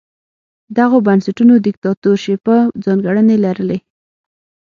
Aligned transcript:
دغو 0.77 0.97
بنسټونو 1.07 1.53
دیکتاتورشیپه 1.65 2.55
ځانګړنې 2.85 3.35
لرلې. 3.45 3.77